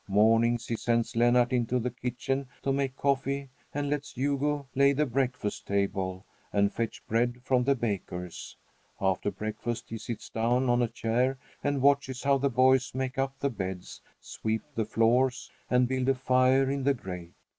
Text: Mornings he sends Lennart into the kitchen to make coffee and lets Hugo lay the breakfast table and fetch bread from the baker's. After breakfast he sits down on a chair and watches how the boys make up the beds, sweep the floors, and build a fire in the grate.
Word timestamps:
Mornings 0.07 0.65
he 0.65 0.75
sends 0.77 1.15
Lennart 1.15 1.53
into 1.53 1.77
the 1.77 1.91
kitchen 1.91 2.47
to 2.63 2.73
make 2.73 2.95
coffee 2.95 3.49
and 3.71 3.87
lets 3.87 4.13
Hugo 4.13 4.67
lay 4.73 4.93
the 4.93 5.05
breakfast 5.05 5.67
table 5.67 6.25
and 6.51 6.73
fetch 6.73 7.05
bread 7.05 7.39
from 7.43 7.63
the 7.63 7.75
baker's. 7.75 8.57
After 8.99 9.29
breakfast 9.29 9.89
he 9.89 9.99
sits 9.99 10.27
down 10.29 10.69
on 10.71 10.81
a 10.81 10.87
chair 10.87 11.37
and 11.63 11.83
watches 11.83 12.23
how 12.23 12.39
the 12.39 12.49
boys 12.49 12.95
make 12.95 13.19
up 13.19 13.37
the 13.37 13.51
beds, 13.51 14.01
sweep 14.19 14.63
the 14.73 14.85
floors, 14.85 15.51
and 15.69 15.87
build 15.87 16.09
a 16.09 16.15
fire 16.15 16.67
in 16.67 16.81
the 16.83 16.95
grate. 16.95 17.35